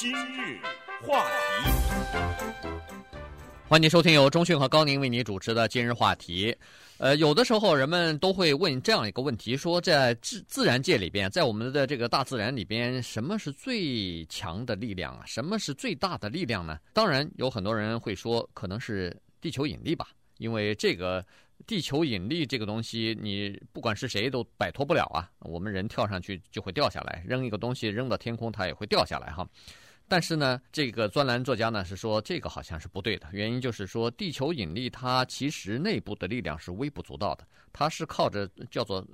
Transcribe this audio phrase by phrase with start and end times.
[0.00, 0.60] 今日
[1.02, 1.70] 话题，
[3.68, 6.56] 欢迎收听由中讯和高宁为你主持的今日话题。
[6.98, 15.24] 呃，有的时候人们都会问这样一个问题：说在自自然界里边，在我们的这个大自然里边，什么是最强的力量啊？
[15.26, 16.78] 什么是最大的力量呢？
[16.92, 21.26] 当然，有很多人会说，可能是地球引力吧，因为这个。
[21.66, 25.28] 地球引力这个东西，你不管是谁都摆脱不了啊！
[25.40, 29.44] 我们人跳上去就会掉下来，扔一个东西扔到天空，它也会掉下来哈。
[30.08, 39.06] 但是呢，这个专栏作家呢是说这个好像是不对的，原因就是说地球引力它其实内部的力量是微不足道的，它是靠着叫做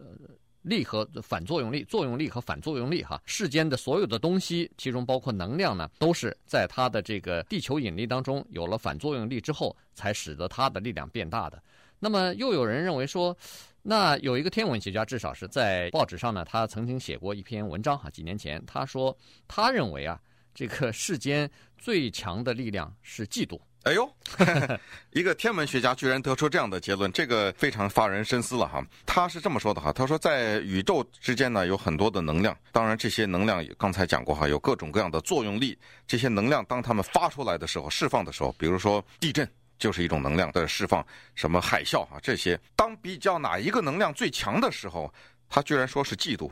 [0.62, 3.20] 力和反作用力、作用力和反作用力哈。
[3.26, 11.62] 世间的所有的东西，其中包括能量呢，都是在它的这个地球引力当中有了反作用力之后，才使得它的力量变大的。
[11.98, 13.36] 那么又有人认为说，
[13.82, 20.18] 那有一个天文学家，至少是在报纸上呢，他曾经写过一篇文章哈，几年前他说，他认为啊，
[20.54, 23.60] 这个世间最强的力量是嫉妒。
[23.82, 24.10] 哎呦，
[25.12, 28.82] 一个天文学家居然得出这样的结论，这个非常发人深思了哈。
[29.04, 35.76] 他是这么说的哈，他说在宇宙之间呢有很多的能量，当然这些能量刚才讲过哈，有各种各样的作用力。
[36.06, 39.46] 这些能量当它们发出来的时候，释放的时候，比如说地震。
[39.76, 42.58] 就是一种能量的释放，什么海啸啊这些。
[42.76, 45.12] 当比较哪一个能量最强的时候，
[45.50, 46.48] 他居然说是嫉妒。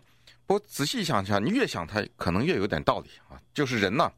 [0.46, 3.40] 不过仔细想想，你越想他可能越有点道理啊。
[3.54, 4.10] 就是人呢，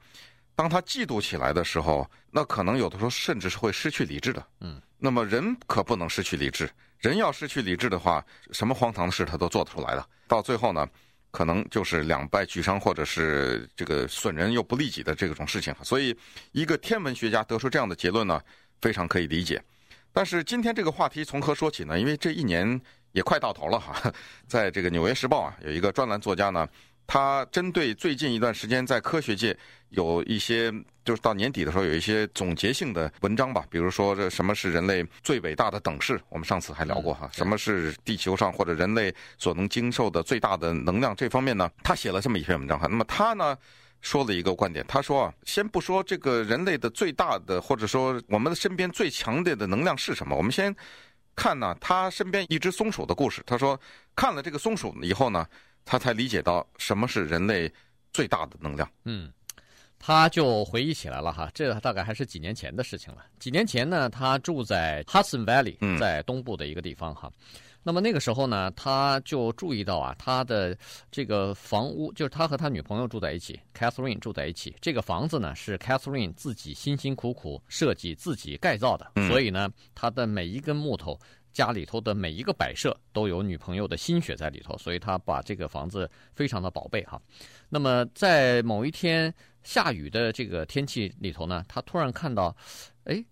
[0.55, 4.47] 当他嫉妒起来的时候，那可能有的时候甚至是会失去理智的。
[4.61, 4.81] 嗯。
[4.99, 10.09] 那么人可不能失去理智，人要失去理智的话，什么荒唐的事他都做得出来的。
[10.27, 10.89] 到最后呢，
[11.31, 15.75] 可能就是两败俱伤，或者是这个损人又不利己的这种事情。
[15.83, 16.17] 所以，
[16.53, 18.41] 一个天文学家得出这样的结论呢。
[18.81, 19.63] 非常可以理解，
[20.13, 21.99] 但是今天这个话题从何说起呢？
[21.99, 22.79] 因为这一年
[23.15, 24.13] 也快到头了哈，
[24.47, 26.69] 在这个《纽约时报》啊，有一个专栏作家呢，
[27.07, 29.57] 他针对最近一段时间在科学界
[29.91, 30.73] 有一些，
[31.05, 42.89] 就是到年底的时候有一些总结性的文章吧，比如说这什么是人类最伟大的等式，我们上次还聊过哈，什么是地球上或者人类所能经受的最大的能量这方面呢，他写了这么一篇文章哈。
[42.91, 43.57] 那么他呢，
[44.01, 50.75] 说了一个观点，他说啊，先不说这个人类的最大的，或者说我们的身边最强烈的能量是什么，我们先
[51.35, 53.43] 看呢，他身边一只松鼠的故事。
[53.47, 53.81] 他说
[54.15, 55.47] 看了这个松鼠以后呢，
[55.85, 57.73] 他才理解到什么是人类
[58.13, 58.89] 最大的能量。
[59.05, 59.33] 嗯，
[59.99, 63.25] 他就回忆起来了哈，这大概还是几年前的事情了。
[63.39, 67.31] 几年前呢，他住在 Hudson Valley，在东部的一个地方哈。
[67.31, 70.77] 嗯那么那个时候呢，他就注意到啊，他的
[71.11, 74.75] 这个房屋就是他和他女朋友住在一起，Catherine 住在一起。
[74.81, 81.21] 这个房子呢是 Catherine 自己辛辛苦苦设计、自己盖造的，所以呢，他的每一根木头、
[81.53, 87.21] 家里头的每一个摆设都有女朋友的心血在里头，所以他把这个房子非常的宝贝哈。
[87.69, 92.57] 那么在某一天下雨的这个天气里头呢，他突然看到，
[93.05, 93.23] 哎。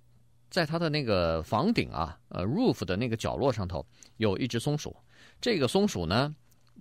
[0.51, 3.83] 在他的那个房顶啊，呃，roof 的那个角落上头，
[4.23, 4.97] 有一只松鼠。
[5.41, 6.35] 这个松鼠呢，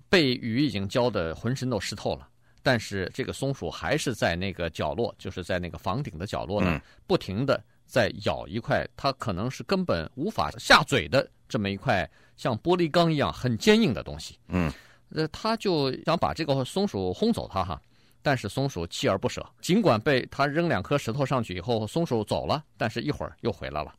[0.07, 2.28] 被雨已经浇得浑身都湿透了，
[2.62, 14.38] 但是这个松鼠还是在那个角落，就是在那个房顶的角落呢，不停的在咬一块它可能是根本无法下嘴的这么一块像玻璃钢一样很坚硬的东西。
[14.47, 14.72] 嗯，
[15.09, 17.81] 呃，他就想把这个松鼠轰走它哈。
[18.24, 23.91] 但是松鼠锲而不舍，尽管被他扔两颗石头上去以后，松鼠走了，但是一会儿又回来了，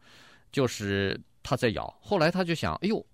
[0.52, 1.92] 就是他在咬。
[2.00, 3.04] 后来他就想，哎呦，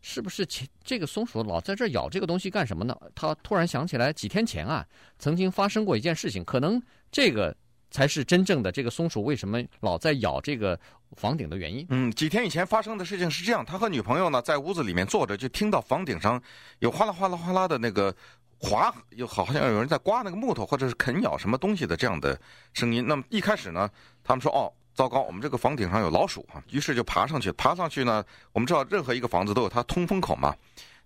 [0.00, 2.96] 是不是前这个松鼠老在这咬这个东西干什么呢？
[3.14, 4.86] 他突然想起来，几天前啊，
[5.18, 6.80] 曾经发生过一件事情，可能
[7.10, 7.54] 这个
[7.90, 10.78] 才是真正的这个松鼠为什么老在咬这个
[11.16, 11.86] 房顶的原因。
[11.90, 16.42] 嗯，几天以前发生的事情是这样，他和女朋友呢在屋子里面坐着，就听到房顶上
[16.80, 18.14] 有哗啦哗啦哗啦的那个。
[18.60, 22.36] 划又好像有人在刮那个木头，或者是啃咬什么东西的这样的
[22.74, 23.06] 声音。
[23.06, 23.88] 那么一开始呢，
[24.24, 24.66] 他们说：“哦，
[24.98, 27.52] 糟糕，我们这个房顶上有老鼠啊！”于是就爬上去。
[27.52, 30.52] 爬上去呢，我们知道任何一个房子都有它通风口嘛。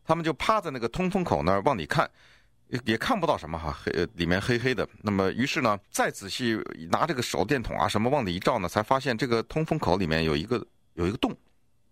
[0.03, 2.11] 他们就趴在那个通风口那儿往里看，
[2.69, 4.89] 也也看不到什么哈，黑里面黑黑的。
[5.03, 6.59] 那么于是呢，再仔细
[6.91, 11.37] 拿这个手电筒啊什么往里一照呢，才发现这个通风口里面有一个有一个洞，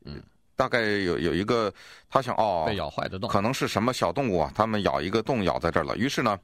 [0.06, 0.22] 嗯。
[0.60, 1.72] 大概有有一个，
[2.10, 4.52] 他想哦，被咬坏的洞，可能是什么小动物啊？
[4.54, 5.96] 他们咬一个洞咬在这儿了。
[5.96, 6.38] 于是呢，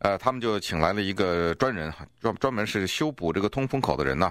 [0.00, 1.90] 呃，他们就请来了一个专人，
[2.20, 4.30] 专专门是修补这个通风口的人呢，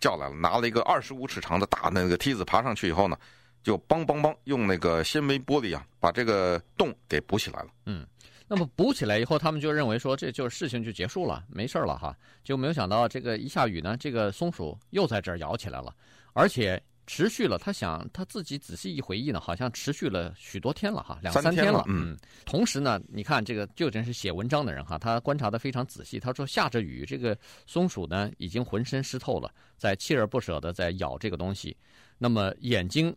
[0.00, 3.16] 叫来了，拿了一个二十五尺长的大那个梯子爬上去以后呢，
[3.62, 7.68] 就梆梆梆用那个纤维玻璃啊，把这个洞给补起来了。
[7.86, 8.04] 嗯，
[8.48, 12.12] 那么补起来以后，他们就认为说这就是事情就结束了，没事了哈。
[12.42, 15.94] 就没有想到这个一下雨呢，这个松鼠又在这儿咬起来了，
[16.32, 16.82] 而且。
[17.12, 21.84] 持续了，他想他自己仔细一回忆呢，好像持续了许多天了哈，两三天了。
[21.88, 22.16] 嗯，
[22.46, 26.20] 同时呢，你看这个就真是写文章的人哈，他观察的非常仔细。
[26.20, 27.36] 他说下着雨，这个
[27.66, 31.76] 松鼠呢已经浑身湿透了，在锲而不舍的在咬这个东西。
[32.16, 33.12] 那么眼睛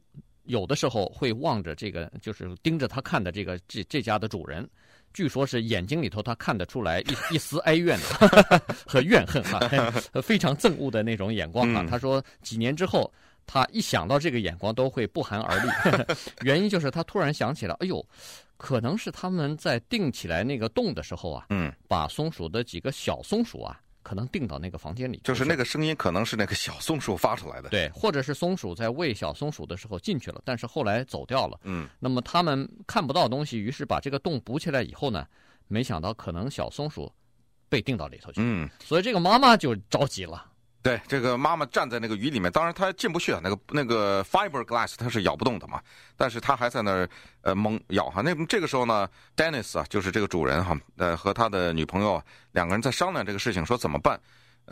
[0.46, 4.68] 有的时候会望着这个，就是盯着他看的这个这这家的主人。
[5.14, 7.96] 据说是眼睛里头他看得出来一一丝哀怨
[8.88, 9.60] 和 怨恨哈，
[10.24, 11.86] 非常憎恶的那种眼光啊。
[11.88, 13.14] 他说几年之后。
[13.46, 16.06] 他一想到这个眼光都会不寒而栗，
[16.44, 18.04] 原因就是他突然想起来，哎呦，
[18.58, 35.28] 可能是他们在定起来那个洞的时候啊，嗯，把松鼠的几个小松鼠啊，可能定到那个房间里，就是那个声音可能是那个小松鼠发出来的，对，或者是松鼠在喂小松鼠的时候进去了，但是后来走掉了，嗯，那么他们看不到东西，于是把这个洞补起来以后呢，
[35.68, 37.12] 没想到可能小松鼠
[37.70, 40.52] 被定到里头去，嗯，所以这个妈妈就着急了。
[40.84, 45.82] 对，这个妈妈站在那个雨里面，当然她进不去啊，那个那个 fiberglass 它是咬不动的嘛，
[46.18, 47.10] 但是她还在那儿
[47.42, 48.22] 呃猛咬哈。
[48.22, 52.22] 那这个时候呢，Dennis 啊，就是这个主人哈，呃和他的女朋友
[52.52, 54.20] 两个人在商量这个事情，说怎么办。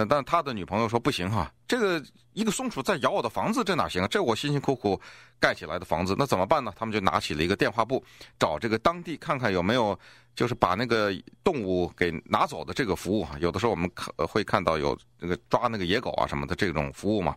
[0.07, 2.03] 但他的女朋友说不行哈，这个
[2.33, 4.07] 一个松鼠在咬我的房子，这哪行啊？
[4.07, 4.99] 这我辛辛苦苦
[5.39, 6.73] 盖起来的房子，那怎么办呢？
[6.75, 8.03] 他们就拿起了一个电话簿，
[8.39, 9.97] 找这个当地看看有没有，
[10.35, 11.11] 就是把那个
[11.43, 13.37] 动物给拿走的这个服务哈。
[13.39, 17.35] 有的时候我们看会看到有那个抓那个野狗啊什么的这种服务嘛。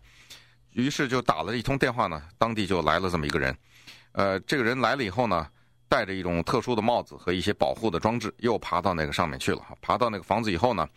[0.73, 3.57] 于是就打了一通电话呢，当地就来了这么一个人。
[4.13, 5.47] 呃，这个人来了以后呢，
[5.89, 9.61] 戴着一种特殊的帽子和一些保护的装置，又爬到那个上面去了。
[9.81, 10.89] 爬到那个房子以后呢。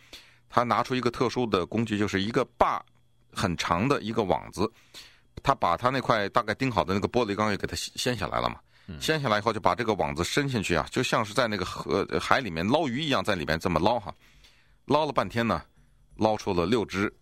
[0.48, 2.84] 他拿出一个特殊的工具，就是一个把
[3.32, 4.70] 很长的一个网子，
[5.42, 8.58] 他把他那块大概钉好的那个玻璃缸也给它掀下来了嘛。
[8.98, 14.14] 掀下来以后，就把这个网子伸进去啊，就像是在那个河海里面捞鱼一样，在里面这么捞哈。
[14.86, 15.62] 捞了半天呢，
[16.16, 17.14] 捞出了六只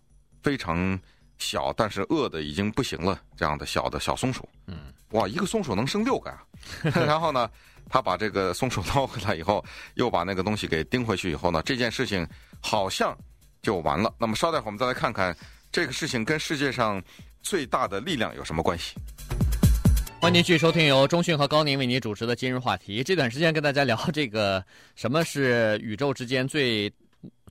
[0.45, 0.97] 非常
[1.39, 4.49] 小但是饿的已经不行了这样的小的小松鼠。
[4.69, 6.47] 嗯，哇，一个松鼠能生六个啊！
[7.05, 7.51] 然后呢，
[7.89, 12.27] 他把这个松鼠捞回来以后，又把那个东西给钉回去以后呢， 这件事情。
[12.63, 13.17] 好像
[13.63, 14.13] 就完了。
[14.19, 15.37] 那么稍待会儿，我们再来看看
[15.71, 17.01] 这个事情跟世界上
[17.43, 18.97] 最大的力量有什么关系。
[20.21, 23.05] 欢迎继续收听由中讯和高宁为您主持的今日话题。
[23.05, 24.65] 这段时间跟大家聊这个
[24.97, 26.93] 什么是宇宙之间最。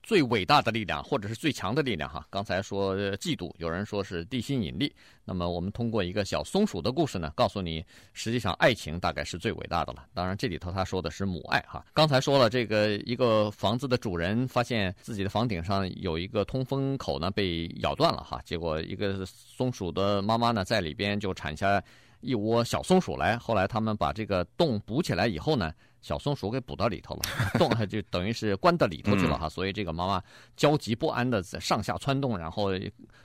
[0.05, 2.23] 最伟大的力量，或者是最强的力量，哈。
[2.29, 4.93] 刚才说嫉妒，有人说是地心引力。
[5.23, 10.05] 那么我们通过一个小松鼠的故事呢，告诉你，实际上爱情大概是最伟大的了。
[10.13, 11.83] 当然，这里头他说的是母爱，哈。
[11.91, 18.39] 刚才说了，这个一个房子的主人发现自己的房顶上有一个通风口呢被咬断了，哈。
[18.45, 21.83] 结果一个松鼠的妈妈呢在里边就产下
[22.21, 23.39] 一窝小松鼠来。
[23.39, 25.73] 后来他们把这个洞补起来以后呢。
[26.05, 27.21] 小松鼠给捕到里头了，
[27.57, 30.21] 洞 就等于是关到里头去了哈，所以这个妈妈
[30.55, 32.69] 焦急不安的在上下窜动，然后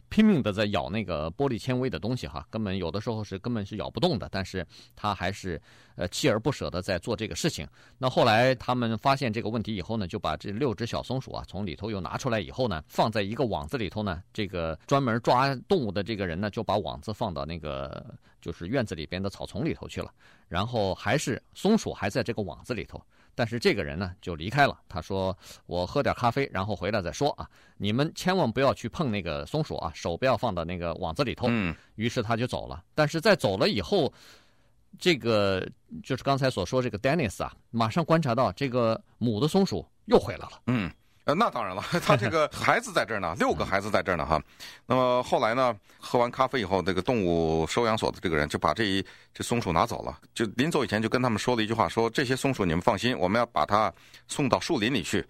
[0.09, 4.67] 拼命的在咬那个玻璃纤维的东西哈，根本有的时候是根本是咬不动的，但是
[4.97, 5.61] 她还是
[5.95, 7.69] 呃锲而不舍的在做这个事情。
[7.99, 18.05] 那后来他们发现这个问题以后呢，就把这六只小松鼠啊从里头又拿出来以后呢，放在一个网子里头呢，这个专门抓动物的这个人呢就把网子放到那个
[18.41, 20.11] 就是院子里边的草丛里头去了，
[20.49, 23.01] 然后还是松鼠还在这个网子里头，
[23.35, 24.79] 但是这个人呢就离开了。
[24.89, 25.37] 他说
[25.67, 27.49] ：“我喝点咖啡，然后回来再说啊。
[27.77, 31.75] 你们千万不要去碰那个松鼠啊，手不要放到那个网子里头。”嗯。
[31.97, 32.83] 于是他就走了。
[32.95, 34.13] 但是在走了以后，
[34.99, 35.67] 这个
[36.03, 40.63] 就是刚才所说这个 Dennis 啊，马上观察到这个母的松鼠又回来了。
[40.67, 40.91] 嗯。
[41.35, 44.41] 那当然了， 他这个孩子在这儿呢，六个孩子在这儿呢哈。
[44.87, 53.93] 那么后来呢，喝完咖啡以后，这个动物收养所的这个人就把这一这松鼠拿走了，就临走以前就跟他们说了一句话，说这些松鼠你们放心，我们要把它
[54.29, 55.25] 送到树林里去，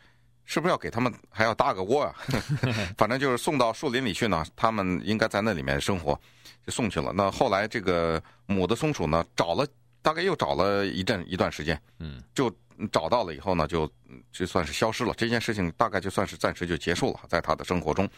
[0.45, 2.15] 是不是要给他们还要搭个窝啊？
[2.97, 6.19] 反正就是送到树林里去呢，他们应该在那里面生活，
[6.67, 7.13] 就送去了。
[7.15, 9.67] 那后来这个母的松鼠呢，找了
[10.03, 12.51] 大概又找了一阵一段时间，嗯，就。
[12.91, 13.87] 找到了以后呢，就
[14.33, 15.13] 就算是消失了。
[15.15, 18.09] 这件事情大概就算是暂时就结束了，在他的生活中，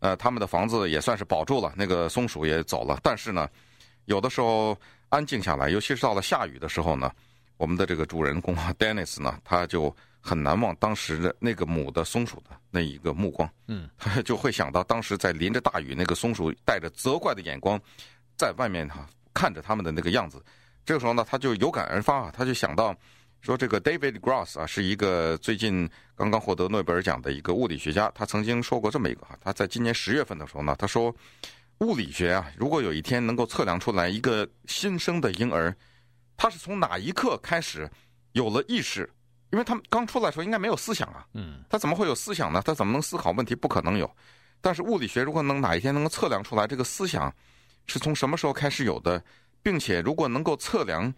[0.00, 3.00] 呃，他们的房子也算是保住了，那个松鼠也走了。
[3.02, 3.48] 但是呢，
[4.04, 4.76] 有的时候
[5.08, 7.10] 安静下来，尤其是到了下雨的时候呢，
[7.56, 17.80] 我们的这个主人公 Dennis 呢，他就很难忘当时的那个母的松鼠的那一个目光，嗯，他 就会想到当时在淋着大雨，那个松鼠带着责怪的眼光
[18.36, 20.44] 在外面哈看着他们的那个样子。
[20.84, 22.94] 这个时候呢，他就有感而发啊，他就想到。
[23.40, 28.08] 说这个 David Gross 啊，是一个最近刚刚获得诺贝尔奖的一个物理学家。
[28.14, 31.12] 他曾经说过这么一个哈，他在今年十月份的时候呢，他说，
[31.78, 35.74] 物理学啊，如果有一天能够测量出来一个新生的婴儿，
[36.36, 37.90] 他是从哪一刻开始
[38.30, 39.12] 有了意识？
[39.50, 42.62] 因为他们刚出来的时候应该没有思想啊，嗯，他怎么会有思想呢？
[42.64, 43.56] 他怎么能思考问题？
[43.56, 44.08] 不可能有。
[44.60, 47.34] 但是物理学如果能哪一天能够测量出来这个思想
[47.88, 49.20] 是从什么时候开始有的，
[49.62, 51.12] 并且如果能够测量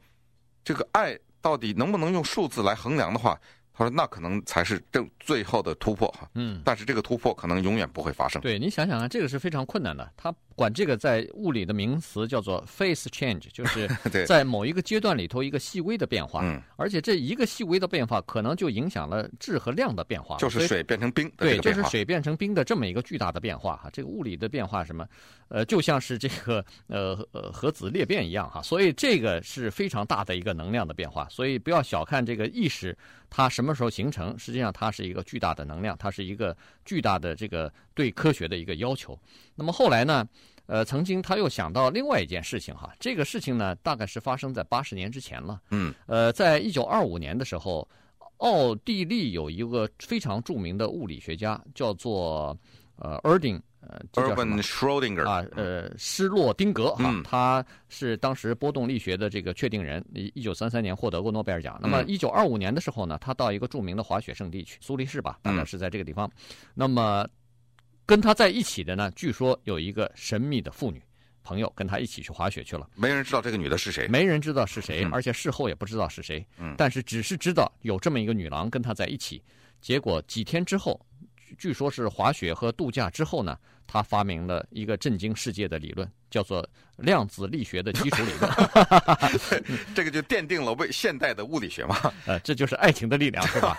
[0.63, 3.39] 这个爱到底能不能用数字来衡量的话。
[3.77, 8.41] 他说：“那可能才是正最后的突破哈，嗯，但是这个突破可能永远不会发生。
[8.41, 10.09] 对，你想想啊，这个是非常困难的。
[10.17, 13.89] 他管这个在物理的名词叫做 phase change，就 是
[14.27, 23.91] 在某一个阶段里头一个细微的变化，嗯，而且这一个细微的变化可能就影响了质和量的变化，就是水变成冰，对，就是水变成冰的这么一个巨大的变化哈。
[23.93, 25.07] 这个物理的变化什么，
[25.49, 32.97] 呃，就像是这个呃呃核子裂变一样哈，所以这个是非常大的一个能量的变化，所以不要小看这个意识。”
[33.37, 34.39] 它什么时候形成？
[34.39, 39.19] 实际上，它是一个巨大的能量，它是一个巨大的这个对科学的一个要求。
[39.55, 40.27] 那么后来呢？
[40.67, 45.61] 呃，曾经他又想到另外一件事情哈，这个事情呢，大概是发生在八十年之前了。
[45.71, 45.95] 嗯。
[46.07, 47.87] 呃，在一九二五年的时候，
[48.39, 52.59] 奥地利有一个非常著名的物理学家，叫做
[52.97, 53.61] 呃 Erding。
[53.87, 61.79] 呃，Erwin Schrödinger 啊，呃，施洛丁格哈，他是当时波动力学的这个确定人，一九三三年获得过诺贝尔奖。
[61.83, 66.31] 那么一九二五年的时候呢，他到一个著名的滑雪胜地去，苏黎世吧，大概是在这个地方。
[66.73, 67.29] 那么
[68.07, 71.03] 跟他在一起的呢，据说有一个神秘的妇女
[71.43, 72.89] 朋友跟他一起去滑雪去了。
[72.95, 76.47] 没人知道这个女的是谁，没人知道是谁，而且事后也不知道是谁。
[76.59, 79.43] 嗯，但是只是知道有这么一个女郎跟他在一起。
[79.81, 81.01] 结果几天之后，
[81.59, 83.59] 据说是滑雪和度假之后呢。
[83.87, 88.51] 他发明了一个震惊世界的理论，叫做量子力学的基础理论。
[89.95, 91.97] 这个就奠定了为现代的物理学嘛。
[92.27, 93.79] 呃，这就是爱情的力量，是吧？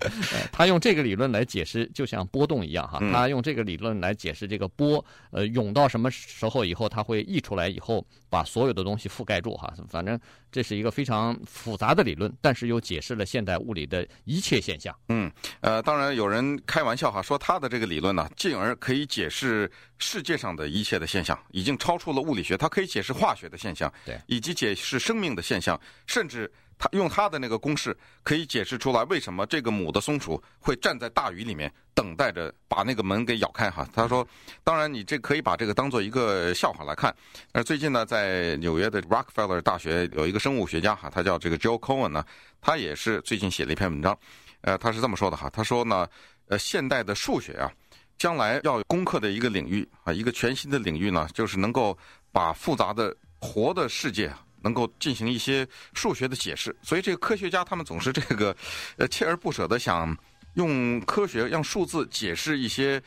[0.52, 2.98] 他用这个理论来解释，就像波动一样哈。
[3.10, 9.72] 他用这个理论来解释这个波，呃，涌到什么时候以后，它会溢出来以后，把所有的东西覆盖住哈。
[9.88, 10.20] 反正
[10.52, 14.94] 这是一个非常复杂的理论，但是又解释了现代物理的一切现象。
[15.08, 15.32] 嗯，
[15.62, 19.70] 呃，当然有人开玩笑哈，说他的这个理论呢，进而可以解释。
[19.96, 33.88] 世界上的一切的现象，已经超出了物理学，它可以解释化学的现象，对，以及解释生命的现象，甚至它用它的那个公式可以解释出来为什么这个母的松鼠会站在大雨里面等待着把那个门给咬开哈。
[33.94, 34.26] 他说，
[34.62, 37.14] 当然你这可以把这个当做一个笑话来看。
[37.52, 42.24] 而最近呢，在纽约的 Rockefeller 大学有一个生物学家哈，他叫这个 Joe Cohen 呢，
[42.60, 44.18] 他也是最近写了一篇文章，
[44.62, 46.08] 呃，他是这么说的哈，他说呢，
[46.48, 47.70] 呃，现代的数学啊。
[48.18, 51.96] 将来要攻克的一个领域啊，一个全新的领域呢，就是能够
[52.32, 56.74] 把复杂的活的世界能够进行一些数学的解释。
[56.82, 58.56] 所以，这个科学家他们总是这个
[58.96, 60.16] 呃锲而不舍的想
[60.54, 63.02] 用科学用数字解释一些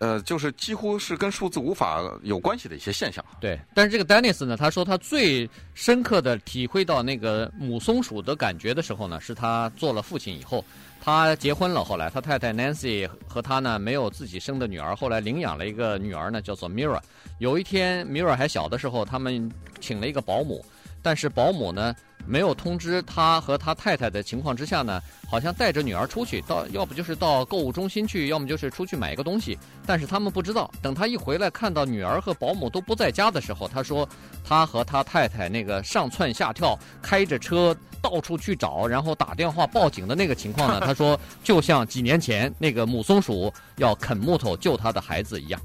[0.00, 3.24] 呃，就是几乎是跟数字无法有关系的一些现象。
[3.38, 10.64] 对，但是这个 Dennis 呢，他说他最深刻的体会到那个母松鼠的感觉的时候呢，是他做了父亲以后。
[11.02, 17.00] 他结婚了，后来他太太 Nancy 和他呢没有自己生的女儿，后来领养了一个女儿呢，叫做 Mira。
[17.38, 20.62] 有一天 Mira 还小的时候，他们请了一个保姆，
[21.02, 21.94] 但是保姆呢
[22.26, 30.70] 没有通知他和他太太的情况之下呢，好像带着女儿出去，到要不就是到购物中心去，要么就是出去买一个东西，但是他们不知道。
[30.80, 34.08] 等他一回来，看到女儿和保姆都不在家的时候，他说
[34.44, 37.76] 他和他太太那个上窜下跳，开着车。
[38.02, 40.80] 到处去找，然后打电话报警的那个情况呢？
[40.80, 45.60] 他说，就像几年前那个母松鼠要啃木头救他的孩子一样。